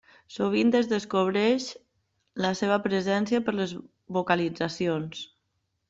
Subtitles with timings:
[0.35, 1.67] Sovint es descobreix
[2.47, 3.77] la seva presència per les
[4.19, 5.25] vocalitzacions.